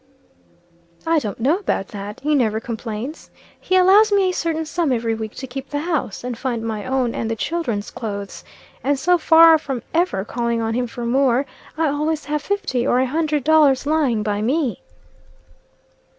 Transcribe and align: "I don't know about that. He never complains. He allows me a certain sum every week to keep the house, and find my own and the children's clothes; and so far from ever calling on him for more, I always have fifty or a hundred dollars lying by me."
"I 1.05 1.19
don't 1.19 1.39
know 1.39 1.59
about 1.59 1.89
that. 1.89 2.21
He 2.21 2.33
never 2.33 2.59
complains. 2.59 3.29
He 3.59 3.75
allows 3.75 4.11
me 4.11 4.29
a 4.29 4.33
certain 4.33 4.65
sum 4.65 4.91
every 4.91 5.13
week 5.13 5.35
to 5.35 5.45
keep 5.45 5.69
the 5.69 5.77
house, 5.81 6.23
and 6.23 6.35
find 6.35 6.63
my 6.63 6.85
own 6.87 7.13
and 7.13 7.29
the 7.29 7.35
children's 7.35 7.91
clothes; 7.91 8.43
and 8.83 8.97
so 8.97 9.19
far 9.19 9.59
from 9.59 9.83
ever 9.93 10.25
calling 10.25 10.59
on 10.59 10.73
him 10.73 10.87
for 10.87 11.05
more, 11.05 11.45
I 11.77 11.85
always 11.89 12.25
have 12.25 12.41
fifty 12.41 12.87
or 12.87 12.97
a 12.97 13.05
hundred 13.05 13.43
dollars 13.43 13.85
lying 13.85 14.23
by 14.23 14.41
me." 14.41 14.81